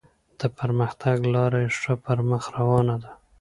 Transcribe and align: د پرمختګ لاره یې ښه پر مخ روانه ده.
د 0.39 0.41
پرمختګ 0.57 1.17
لاره 1.33 1.59
یې 1.65 1.69
ښه 1.79 1.93
پر 2.05 2.19
مخ 2.29 2.43
روانه 2.57 2.95
ده. 3.03 3.11